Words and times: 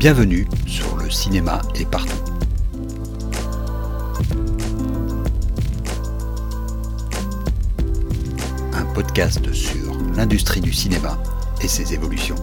Bienvenue 0.00 0.48
sur 0.66 0.96
le 0.96 1.10
cinéma 1.10 1.60
est 1.74 1.84
partout. 1.84 2.16
Un 8.72 8.86
podcast 8.94 9.52
sur 9.52 9.94
l'industrie 10.16 10.62
du 10.62 10.72
cinéma 10.72 11.22
et 11.62 11.68
ses 11.68 11.92
évolutions. 11.92 12.36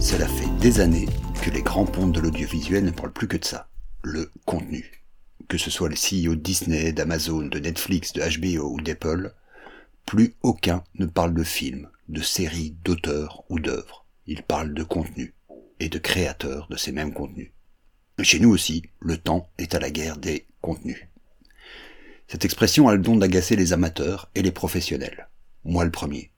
Cela 0.00 0.26
fait 0.26 0.50
des 0.58 0.80
années 0.80 1.08
que 1.42 1.50
les 1.50 1.62
grands 1.62 1.86
pontes 1.86 2.10
de 2.10 2.18
l'audiovisuel 2.18 2.84
ne 2.84 2.90
parlent 2.90 3.12
plus 3.12 3.28
que 3.28 3.36
de 3.36 3.44
ça, 3.44 3.68
le 4.02 4.32
contenu. 4.46 5.04
Que 5.46 5.58
ce 5.58 5.70
soit 5.70 5.88
le 5.88 5.94
CEO 5.94 6.34
de 6.34 6.40
Disney, 6.40 6.92
d'Amazon, 6.92 7.42
de 7.42 7.60
Netflix, 7.60 8.12
de 8.14 8.20
HBO 8.20 8.72
ou 8.72 8.80
d'Apple, 8.80 9.32
plus 10.06 10.34
aucun 10.42 10.84
ne 10.94 11.06
parle 11.06 11.34
de 11.34 11.42
films, 11.42 11.88
de 12.08 12.22
séries, 12.22 12.76
d'auteurs 12.84 13.44
ou 13.48 13.58
d'œuvres. 13.58 14.06
Ils 14.26 14.42
parlent 14.42 14.74
de 14.74 14.82
contenu 14.82 15.34
et 15.80 15.88
de 15.88 15.98
créateurs 15.98 16.68
de 16.68 16.76
ces 16.76 16.92
mêmes 16.92 17.12
contenus. 17.12 17.52
Chez 18.22 18.38
nous 18.38 18.50
aussi, 18.50 18.84
le 19.00 19.16
temps 19.16 19.50
est 19.58 19.74
à 19.74 19.80
la 19.80 19.90
guerre 19.90 20.16
des 20.16 20.46
contenus. 20.60 21.08
Cette 22.28 22.44
expression 22.44 22.88
a 22.88 22.94
le 22.94 23.02
don 23.02 23.16
d'agacer 23.16 23.56
les 23.56 23.72
amateurs 23.72 24.30
et 24.34 24.42
les 24.42 24.52
professionnels. 24.52 25.28
Moi 25.64 25.84
le 25.84 25.90
premier. 25.90 26.30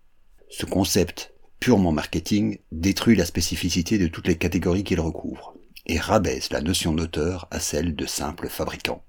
Ce 0.49 0.67
concept 0.67 1.35
purement 1.61 1.93
marketing 1.93 2.59
détruit 2.73 3.17
la 3.17 3.25
spécificité 3.25 3.99
de 3.99 4.07
toutes 4.07 4.29
les 4.29 4.39
catégories 4.39 4.85
qu'il 4.85 5.01
recouvre 5.01 5.55
et 5.87 5.99
rabaisse 5.99 6.51
la 6.51 6.61
notion 6.61 6.93
d'auteur 6.93 7.47
à 7.51 7.61
celle 7.61 7.95
de 7.95 8.07
simple 8.07 8.49
fabricant. 8.49 9.05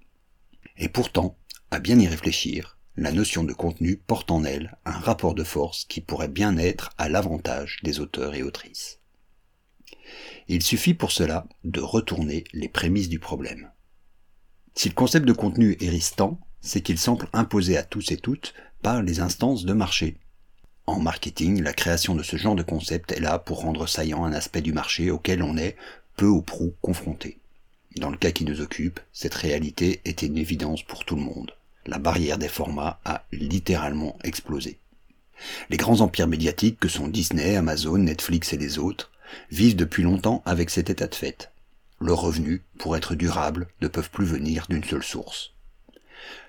Et 0.78 0.90
pourtant, 0.90 1.38
à 1.72 1.80
bien 1.80 2.00
y 2.00 2.08
réfléchir, 2.08 2.77
la 2.98 3.12
notion 3.12 3.44
de 3.44 3.54
contenu 3.54 3.96
porte 3.96 4.32
en 4.32 4.44
elle 4.44 4.76
un 4.86 4.98
rapport 4.98 5.36
de 5.36 5.44
force 5.44 5.86
qui 5.86 6.02
pourrait 6.02 6.28
bien 6.28 6.58
être 6.58 6.90
à 6.98 7.10
l'avantage 7.10 7.78
des 7.84 8.00
auteurs 8.00 8.34
et 8.34 8.42
autrices. 8.42 9.00
Il 10.48 10.64
suffit 10.64 10.96
pour 10.96 11.12
cela 11.12 11.46
de 11.64 11.80
retourner 11.80 12.44
les 12.54 12.70
prémices 12.70 13.10
du 13.10 13.20
problème. 13.20 13.70
Si 14.74 14.90
le 14.90 14.96
concept 14.96 15.28
de 15.28 15.34
contenu 15.34 15.78
est 15.80 15.90
ristant, 15.90 16.40
c'est 16.60 16.82
qu'il 16.82 16.98
semble 16.98 17.30
imposé 17.34 17.78
à 17.78 17.84
tous 17.84 18.12
et 18.12 18.18
toutes 18.18 18.56
par 18.82 19.04
les 19.04 19.20
instances 19.20 19.66
de 19.66 19.74
marché. 19.74 20.18
En 20.88 21.00
marketing, 21.00 21.62
la 21.62 21.74
création 21.74 22.16
de 22.16 22.24
ce 22.24 22.38
genre 22.38 22.56
de 22.56 22.64
concept 22.64 23.12
est 23.12 23.20
là 23.20 23.38
pour 23.38 23.62
rendre 23.62 23.88
saillant 23.88 24.26
un 24.26 24.34
aspect 24.34 24.62
du 24.62 24.74
marché 24.74 25.12
auquel 25.12 25.44
on 25.44 25.58
est 25.58 25.76
peu 26.16 26.28
ou 26.28 26.42
prou 26.42 26.74
confronté. 26.82 27.42
Dans 27.98 28.10
le 28.10 28.18
cas 28.18 28.32
qui 28.32 28.46
nous 28.46 28.62
occupe, 28.62 29.00
cette 29.14 29.36
réalité 29.36 30.02
est 30.06 30.24
une 30.24 30.38
évidence 30.38 30.82
pour 30.82 31.06
tout 31.06 31.16
le 31.16 31.22
monde 31.22 31.57
la 31.88 31.98
barrière 31.98 32.38
des 32.38 32.48
formats 32.48 33.00
a 33.06 33.24
littéralement 33.32 34.18
explosé. 34.24 34.80
Les 35.70 35.78
grands 35.78 36.02
empires 36.02 36.28
médiatiques 36.28 36.80
que 36.80 36.90
sont 36.90 37.08
Disney, 37.08 37.56
Amazon, 37.56 37.98
Netflix 37.98 38.54
et 38.54 38.58
les 38.58 38.78
autres 38.78 39.12
vivent 39.52 39.76
depuis 39.76 40.04
longtemps 40.04 40.42
avec 40.46 40.70
cet 40.70 40.90
état 40.90 41.08
de 41.08 41.16
fait. 41.16 41.52
Leurs 42.00 42.22
revenus, 42.22 42.62
pour 42.78 42.96
être 42.96 43.16
durables, 43.16 43.68
ne 43.82 43.88
peuvent 43.88 44.12
plus 44.12 44.26
venir 44.26 44.68
d'une 44.70 44.84
seule 44.84 45.04
source. 45.04 45.54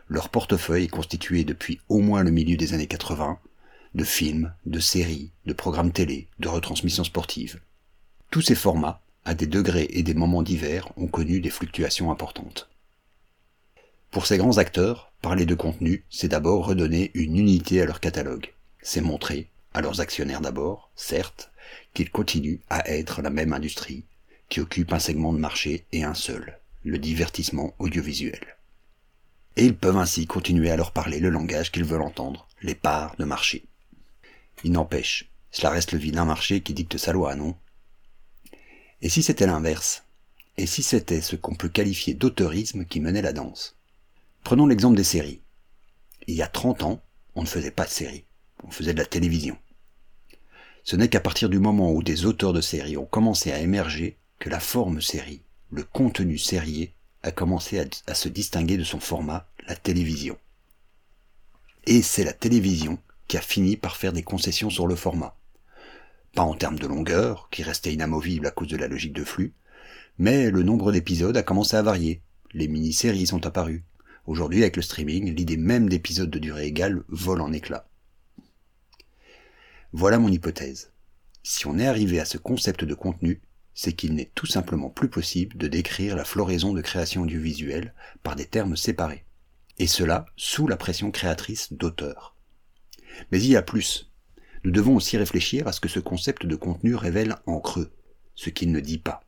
Leur 0.08 0.28
portefeuille 0.28 0.84
est 0.84 0.88
constitué 0.88 1.44
depuis 1.44 1.80
au 1.88 1.98
moins 1.98 2.22
le 2.22 2.30
milieu 2.30 2.56
des 2.56 2.74
années 2.74 2.86
80 2.86 3.38
de 3.94 4.04
films, 4.04 4.52
de 4.66 4.80
séries, 4.80 5.30
de 5.46 5.52
programmes 5.52 5.92
télé, 5.92 6.28
de 6.38 6.48
retransmissions 6.48 7.04
sportives. 7.04 7.60
Tous 8.30 8.42
ces 8.42 8.54
formats, 8.54 9.00
à 9.24 9.34
des 9.34 9.46
degrés 9.46 9.88
et 9.90 10.02
des 10.02 10.14
moments 10.14 10.42
divers, 10.42 10.92
ont 10.96 11.06
connu 11.06 11.40
des 11.40 11.50
fluctuations 11.50 12.10
importantes. 12.10 12.68
Pour 14.10 14.26
ces 14.26 14.38
grands 14.38 14.58
acteurs, 14.58 15.07
parler 15.20 15.46
de 15.46 15.54
contenu, 15.54 16.04
c'est 16.10 16.28
d'abord 16.28 16.66
redonner 16.66 17.10
une 17.14 17.36
unité 17.36 17.80
à 17.80 17.86
leur 17.86 18.00
catalogue. 18.00 18.52
C'est 18.82 19.00
montrer, 19.00 19.48
à 19.74 19.80
leurs 19.80 20.00
actionnaires 20.00 20.40
d'abord, 20.40 20.90
certes, 20.96 21.50
qu'ils 21.94 22.10
continuent 22.10 22.60
à 22.70 22.88
être 22.88 23.22
la 23.22 23.30
même 23.30 23.52
industrie, 23.52 24.04
qui 24.48 24.60
occupe 24.60 24.92
un 24.92 24.98
segment 24.98 25.32
de 25.32 25.38
marché 25.38 25.84
et 25.92 26.04
un 26.04 26.14
seul, 26.14 26.58
le 26.84 26.98
divertissement 26.98 27.74
audiovisuel. 27.78 28.56
Et 29.56 29.64
ils 29.64 29.76
peuvent 29.76 29.96
ainsi 29.96 30.26
continuer 30.26 30.70
à 30.70 30.76
leur 30.76 30.92
parler 30.92 31.20
le 31.20 31.30
langage 31.30 31.72
qu'ils 31.72 31.84
veulent 31.84 32.02
entendre, 32.02 32.48
les 32.62 32.74
parts 32.74 33.16
de 33.16 33.24
marché. 33.24 33.64
Il 34.64 34.72
n'empêche, 34.72 35.28
cela 35.50 35.70
reste 35.70 35.92
le 35.92 35.98
vilain 35.98 36.24
marché 36.24 36.60
qui 36.60 36.74
dicte 36.74 36.96
sa 36.96 37.12
loi, 37.12 37.34
non? 37.34 37.56
Et 39.02 39.08
si 39.08 39.22
c'était 39.22 39.46
l'inverse? 39.46 40.04
Et 40.56 40.66
si 40.66 40.82
c'était 40.82 41.20
ce 41.20 41.36
qu'on 41.36 41.54
peut 41.54 41.68
qualifier 41.68 42.14
d'auteurisme 42.14 42.84
qui 42.84 43.00
menait 43.00 43.22
la 43.22 43.32
danse? 43.32 43.77
Prenons 44.48 44.66
l'exemple 44.66 44.96
des 44.96 45.04
séries. 45.04 45.42
Il 46.26 46.34
y 46.34 46.40
a 46.40 46.46
30 46.46 46.82
ans, 46.82 47.02
on 47.34 47.42
ne 47.42 47.46
faisait 47.46 47.70
pas 47.70 47.84
de 47.84 47.90
séries, 47.90 48.24
on 48.64 48.70
faisait 48.70 48.94
de 48.94 48.98
la 48.98 49.04
télévision. 49.04 49.58
Ce 50.84 50.96
n'est 50.96 51.10
qu'à 51.10 51.20
partir 51.20 51.50
du 51.50 51.58
moment 51.58 51.92
où 51.92 52.02
des 52.02 52.24
auteurs 52.24 52.54
de 52.54 52.62
séries 52.62 52.96
ont 52.96 53.04
commencé 53.04 53.52
à 53.52 53.60
émerger 53.60 54.16
que 54.38 54.48
la 54.48 54.58
forme 54.58 55.02
série, 55.02 55.42
le 55.70 55.82
contenu 55.82 56.38
sérié, 56.38 56.94
a 57.22 57.30
commencé 57.30 57.78
à, 57.78 57.84
à 58.06 58.14
se 58.14 58.30
distinguer 58.30 58.78
de 58.78 58.84
son 58.84 59.00
format, 59.00 59.46
la 59.66 59.76
télévision. 59.76 60.38
Et 61.84 62.00
c'est 62.00 62.24
la 62.24 62.32
télévision 62.32 62.98
qui 63.26 63.36
a 63.36 63.42
fini 63.42 63.76
par 63.76 63.98
faire 63.98 64.14
des 64.14 64.22
concessions 64.22 64.70
sur 64.70 64.86
le 64.86 64.96
format. 64.96 65.36
Pas 66.34 66.40
en 66.40 66.54
termes 66.54 66.78
de 66.78 66.86
longueur, 66.86 67.50
qui 67.50 67.62
restait 67.62 67.92
inamovible 67.92 68.46
à 68.46 68.50
cause 68.50 68.68
de 68.68 68.78
la 68.78 68.88
logique 68.88 69.12
de 69.12 69.24
flux, 69.24 69.52
mais 70.16 70.50
le 70.50 70.62
nombre 70.62 70.90
d'épisodes 70.90 71.36
a 71.36 71.42
commencé 71.42 71.76
à 71.76 71.82
varier. 71.82 72.22
Les 72.54 72.66
mini-séries 72.66 73.26
sont 73.26 73.44
apparues. 73.44 73.84
Aujourd'hui, 74.28 74.60
avec 74.60 74.76
le 74.76 74.82
streaming, 74.82 75.34
l'idée 75.34 75.56
même 75.56 75.88
d'épisodes 75.88 76.28
de 76.28 76.38
durée 76.38 76.66
égale 76.66 77.02
vole 77.08 77.40
en 77.40 77.50
éclats. 77.50 77.88
Voilà 79.92 80.18
mon 80.18 80.28
hypothèse. 80.28 80.92
Si 81.42 81.66
on 81.66 81.78
est 81.78 81.86
arrivé 81.86 82.20
à 82.20 82.26
ce 82.26 82.36
concept 82.36 82.84
de 82.84 82.92
contenu, 82.92 83.40
c'est 83.72 83.94
qu'il 83.94 84.12
n'est 84.12 84.30
tout 84.34 84.44
simplement 84.44 84.90
plus 84.90 85.08
possible 85.08 85.56
de 85.56 85.66
décrire 85.66 86.14
la 86.14 86.26
floraison 86.26 86.74
de 86.74 86.82
création 86.82 87.22
audiovisuelle 87.22 87.94
par 88.22 88.36
des 88.36 88.44
termes 88.44 88.76
séparés. 88.76 89.24
Et 89.78 89.86
cela 89.86 90.26
sous 90.36 90.68
la 90.68 90.76
pression 90.76 91.10
créatrice 91.10 91.72
d'auteurs. 91.72 92.36
Mais 93.32 93.40
il 93.40 93.48
y 93.48 93.56
a 93.56 93.62
plus. 93.62 94.12
Nous 94.62 94.72
devons 94.72 94.96
aussi 94.96 95.16
réfléchir 95.16 95.66
à 95.66 95.72
ce 95.72 95.80
que 95.80 95.88
ce 95.88 96.00
concept 96.00 96.44
de 96.44 96.54
contenu 96.54 96.96
révèle 96.96 97.36
en 97.46 97.60
creux, 97.60 97.94
ce 98.34 98.50
qu'il 98.50 98.72
ne 98.72 98.80
dit 98.80 98.98
pas. 98.98 99.22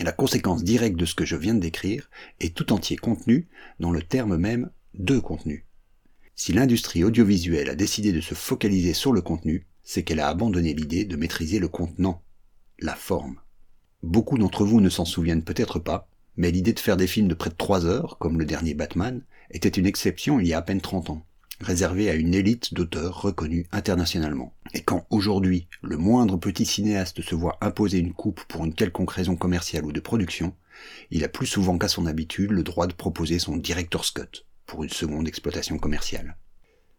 La 0.00 0.12
conséquence 0.12 0.64
directe 0.64 0.96
de 0.96 1.04
ce 1.04 1.14
que 1.14 1.24
je 1.24 1.36
viens 1.36 1.54
de 1.54 1.60
décrire 1.60 2.10
est 2.40 2.54
tout 2.54 2.72
entier 2.72 2.96
contenu 2.96 3.48
dans 3.78 3.92
le 3.92 4.02
terme 4.02 4.36
même 4.36 4.70
de 4.94 5.18
contenu. 5.18 5.66
Si 6.34 6.52
l'industrie 6.52 7.04
audiovisuelle 7.04 7.70
a 7.70 7.76
décidé 7.76 8.10
de 8.10 8.20
se 8.20 8.34
focaliser 8.34 8.92
sur 8.92 9.12
le 9.12 9.22
contenu, 9.22 9.66
c'est 9.84 10.02
qu'elle 10.02 10.18
a 10.18 10.28
abandonné 10.28 10.74
l'idée 10.74 11.04
de 11.04 11.16
maîtriser 11.16 11.60
le 11.60 11.68
contenant, 11.68 12.22
la 12.80 12.96
forme. 12.96 13.38
Beaucoup 14.02 14.36
d'entre 14.36 14.64
vous 14.64 14.80
ne 14.80 14.88
s'en 14.88 15.04
souviennent 15.04 15.44
peut-être 15.44 15.78
pas, 15.78 16.08
mais 16.36 16.50
l'idée 16.50 16.72
de 16.72 16.80
faire 16.80 16.96
des 16.96 17.06
films 17.06 17.28
de 17.28 17.34
près 17.34 17.50
de 17.50 17.54
3 17.54 17.86
heures, 17.86 18.18
comme 18.18 18.38
le 18.38 18.46
dernier 18.46 18.74
Batman, 18.74 19.22
était 19.50 19.68
une 19.68 19.86
exception 19.86 20.40
il 20.40 20.48
y 20.48 20.54
a 20.54 20.58
à 20.58 20.62
peine 20.62 20.80
30 20.80 21.10
ans 21.10 21.24
réservé 21.64 22.08
à 22.08 22.14
une 22.14 22.34
élite 22.34 22.74
d'auteurs 22.74 23.22
reconnus 23.22 23.66
internationalement. 23.72 24.54
Et 24.72 24.82
quand 24.82 25.06
aujourd'hui 25.10 25.66
le 25.82 25.96
moindre 25.96 26.36
petit 26.36 26.66
cinéaste 26.66 27.22
se 27.22 27.34
voit 27.34 27.58
imposer 27.60 27.98
une 27.98 28.12
coupe 28.12 28.44
pour 28.44 28.64
une 28.64 28.74
quelconque 28.74 29.10
raison 29.10 29.36
commerciale 29.36 29.84
ou 29.84 29.92
de 29.92 30.00
production, 30.00 30.54
il 31.10 31.24
a 31.24 31.28
plus 31.28 31.46
souvent 31.46 31.78
qu'à 31.78 31.88
son 31.88 32.06
habitude 32.06 32.50
le 32.50 32.62
droit 32.62 32.86
de 32.86 32.92
proposer 32.92 33.38
son 33.38 33.56
director's 33.56 34.10
cut 34.10 34.44
pour 34.66 34.84
une 34.84 34.90
seconde 34.90 35.28
exploitation 35.28 35.78
commerciale. 35.78 36.36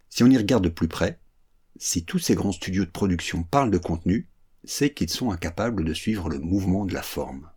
Si 0.09 0.23
on 0.23 0.29
y 0.29 0.37
regarde 0.37 0.63
de 0.63 0.69
plus 0.69 0.87
près, 0.87 1.19
si 1.77 2.05
tous 2.05 2.19
ces 2.19 2.35
grands 2.35 2.51
studios 2.51 2.85
de 2.85 2.91
production 2.91 3.43
parlent 3.43 3.71
de 3.71 3.77
contenu, 3.77 4.27
c'est 4.63 4.93
qu'ils 4.93 5.09
sont 5.09 5.31
incapables 5.31 5.83
de 5.83 5.93
suivre 5.93 6.29
le 6.29 6.39
mouvement 6.39 6.85
de 6.85 6.93
la 6.93 7.03
forme. 7.03 7.49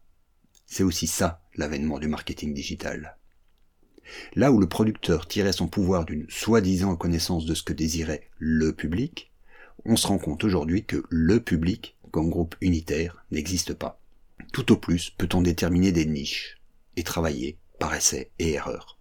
C'est 0.67 0.83
aussi 0.83 1.07
ça 1.07 1.43
l'avènement 1.55 1.99
du 1.99 2.09
marketing 2.09 2.53
digital. 2.53 3.17
Là 4.35 4.53
où 4.53 4.61
le 4.61 4.69
producteur 4.69 5.27
tirait 5.29 5.53
son 5.53 5.69
pouvoir 5.69 6.05
d'une 6.05 6.27
soi-disant 6.29 6.97
connaissance 6.97 7.47
de 7.47 7.55
ce 7.55 7.63
que 7.63 7.73
désirait 7.73 8.29
le 8.39 8.73
public, 8.73 9.31
on 9.85 9.97
se 9.97 10.07
rend 10.07 10.19
compte 10.19 10.45
aujourd'hui 10.45 10.85
que 10.85 11.03
le 11.09 11.41
public, 11.41 11.97
comme 12.11 12.31
groupe 12.31 12.57
unitaire, 12.61 13.25
n'existe 13.31 13.75
pas. 13.75 14.01
Tout 14.53 14.73
au 14.73 14.77
plus 14.77 15.11
peut-on 15.11 15.43
déterminer 15.43 15.93
des 15.93 16.07
niches 16.07 16.59
et 16.97 17.03
travailler 17.03 17.59
par 17.79 17.95
essai 17.95 18.31
et 18.39 18.53
erreur. 18.53 18.99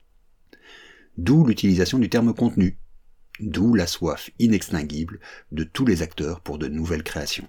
D'où 1.17 1.45
l'utilisation 1.45 1.97
du 1.97 2.09
terme 2.09 2.33
contenu, 2.33 2.77
d'où 3.39 3.73
la 3.73 3.87
soif 3.87 4.29
inextinguible 4.39 5.19
de 5.51 5.63
tous 5.63 5.85
les 5.85 6.01
acteurs 6.01 6.41
pour 6.41 6.57
de 6.57 6.67
nouvelles 6.67 7.03
créations, 7.03 7.47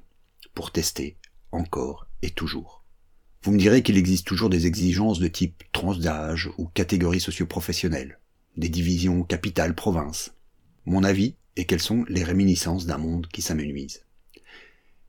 pour 0.55 0.73
tester 0.73 1.17
encore 1.53 2.07
et 2.23 2.31
toujours. 2.31 2.78
Vous 3.43 3.53
me 3.53 3.59
direz 3.59 3.83
qu'il 3.83 3.97
existe 3.97 4.27
toujours 4.27 4.51
des 4.51 4.67
exigences 4.67 5.21
de 5.21 5.29
type 5.29 5.63
tranche 5.73 5.99
d'âge 5.99 6.51
ou 6.59 6.67
catégorie 6.67 7.21
socio-professionnelle, 7.21 8.19
des 8.57 8.69
divisions 8.69 9.23
capitale-province. 9.23 10.35
Mon 10.87 11.05
avis 11.05 11.37
est 11.57 11.65
qu'elles 11.65 11.81
sont 11.81 12.05
les 12.09 12.25
réminiscences 12.25 12.87
d'un 12.87 12.99
monde 12.99 13.29
qui 13.29 13.43
s'amenuise. 13.43 14.03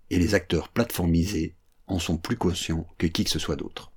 Et 0.10 0.20
les 0.20 0.36
acteurs 0.36 0.70
plateformisés 0.70 1.56
en 1.88 2.00
sont 2.00 2.18
plus 2.18 2.38
conscients 2.38 2.88
que 2.98 3.08
qui 3.08 3.24
que 3.24 3.30
ce 3.30 3.40
soit 3.40 3.56
d'autre. 3.56 3.92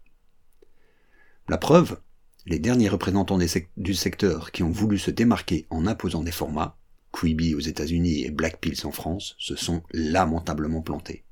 La 1.48 1.58
preuve, 1.58 2.00
les 2.46 2.58
derniers 2.58 2.88
représentants 2.88 3.38
du 3.76 3.94
secteur 3.94 4.50
qui 4.50 4.62
ont 4.62 4.70
voulu 4.70 4.98
se 4.98 5.10
démarquer 5.10 5.66
en 5.70 5.86
imposant 5.86 6.22
des 6.22 6.32
formats 6.32 6.78
Quibi 7.12 7.54
aux 7.54 7.60
États-Unis 7.60 8.24
et 8.24 8.30
Blackpills 8.30 8.86
en 8.86 8.92
France 8.92 9.36
se 9.38 9.54
sont 9.54 9.82
lamentablement 9.92 10.80
plantés. 10.80 11.24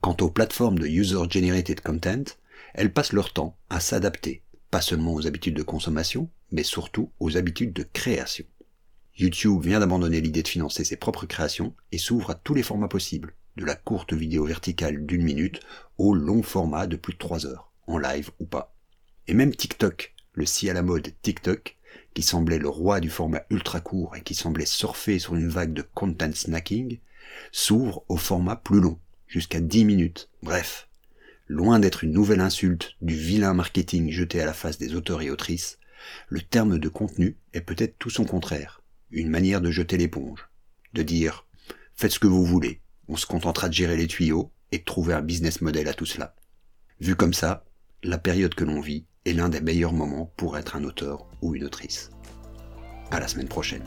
Quant 0.00 0.16
aux 0.20 0.30
plateformes 0.30 0.78
de 0.78 0.86
user-generated 0.86 1.80
content, 1.80 2.24
elles 2.74 2.92
passent 2.92 3.12
leur 3.12 3.32
temps 3.32 3.56
à 3.70 3.80
s'adapter, 3.80 4.42
pas 4.70 4.80
seulement 4.80 5.14
aux 5.14 5.26
habitudes 5.26 5.56
de 5.56 5.62
consommation, 5.62 6.30
mais 6.50 6.62
surtout 6.62 7.10
aux 7.20 7.36
habitudes 7.36 7.72
de 7.72 7.82
création. 7.82 8.44
YouTube 9.18 9.62
vient 9.62 9.80
d'abandonner 9.80 10.20
l'idée 10.20 10.42
de 10.42 10.48
financer 10.48 10.84
ses 10.84 10.96
propres 10.96 11.26
créations 11.26 11.74
et 11.92 11.98
s'ouvre 11.98 12.30
à 12.30 12.34
tous 12.34 12.54
les 12.54 12.62
formats 12.62 12.88
possibles, 12.88 13.34
de 13.56 13.64
la 13.64 13.74
courte 13.74 14.14
vidéo 14.14 14.44
verticale 14.44 15.04
d'une 15.04 15.22
minute 15.22 15.60
au 15.98 16.14
long 16.14 16.42
format 16.42 16.86
de 16.86 16.96
plus 16.96 17.12
de 17.12 17.18
trois 17.18 17.46
heures, 17.46 17.70
en 17.86 17.98
live 17.98 18.30
ou 18.40 18.46
pas. 18.46 18.74
Et 19.28 19.34
même 19.34 19.54
TikTok, 19.54 20.14
le 20.32 20.46
si 20.46 20.70
à 20.70 20.72
la 20.72 20.82
mode 20.82 21.12
TikTok, 21.22 21.76
qui 22.14 22.22
semblait 22.22 22.58
le 22.58 22.68
roi 22.68 23.00
du 23.00 23.10
format 23.10 23.44
ultra 23.50 23.80
court 23.80 24.16
et 24.16 24.22
qui 24.22 24.34
semblait 24.34 24.66
surfer 24.66 25.18
sur 25.18 25.34
une 25.34 25.48
vague 25.48 25.74
de 25.74 25.82
content 25.82 26.32
snacking, 26.32 26.98
s'ouvre 27.50 28.04
au 28.08 28.16
format 28.16 28.56
plus 28.56 28.80
long, 28.80 28.98
jusqu'à 29.26 29.60
10 29.60 29.84
minutes. 29.84 30.30
Bref, 30.42 30.88
loin 31.52 31.78
d'être 31.78 32.02
une 32.02 32.12
nouvelle 32.12 32.40
insulte 32.40 32.96
du 33.02 33.14
vilain 33.14 33.52
marketing 33.52 34.10
jeté 34.10 34.40
à 34.40 34.46
la 34.46 34.54
face 34.54 34.78
des 34.78 34.94
auteurs 34.94 35.20
et 35.20 35.30
autrices, 35.30 35.78
le 36.28 36.40
terme 36.40 36.78
de 36.78 36.88
contenu 36.88 37.36
est 37.52 37.60
peut-être 37.60 37.98
tout 37.98 38.08
son 38.08 38.24
contraire, 38.24 38.82
une 39.10 39.28
manière 39.28 39.60
de 39.60 39.70
jeter 39.70 39.98
l'éponge, 39.98 40.48
de 40.94 41.02
dire 41.02 41.46
faites 41.94 42.12
ce 42.12 42.18
que 42.18 42.26
vous 42.26 42.46
voulez, 42.46 42.80
on 43.06 43.16
se 43.16 43.26
contentera 43.26 43.68
de 43.68 43.74
gérer 43.74 43.98
les 43.98 44.06
tuyaux 44.06 44.50
et 44.72 44.78
de 44.78 44.84
trouver 44.84 45.12
un 45.12 45.20
business 45.20 45.60
model 45.60 45.88
à 45.88 45.94
tout 45.94 46.06
cela. 46.06 46.34
Vu 47.00 47.16
comme 47.16 47.34
ça, 47.34 47.66
la 48.02 48.16
période 48.16 48.54
que 48.54 48.64
l'on 48.64 48.80
vit 48.80 49.04
est 49.26 49.34
l'un 49.34 49.50
des 49.50 49.60
meilleurs 49.60 49.92
moments 49.92 50.32
pour 50.38 50.56
être 50.56 50.74
un 50.76 50.84
auteur 50.84 51.26
ou 51.42 51.54
une 51.54 51.64
autrice. 51.64 52.10
À 53.10 53.20
la 53.20 53.28
semaine 53.28 53.48
prochaine. 53.48 53.84